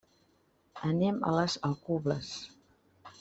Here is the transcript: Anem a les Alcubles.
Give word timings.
Anem 0.87 1.19
a 1.31 1.33
les 1.39 1.57
Alcubles. 1.69 2.31